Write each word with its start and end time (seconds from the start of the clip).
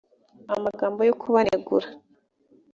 amagambo 0.53 1.01
yo 1.07 1.15
kubanegura 1.21 1.87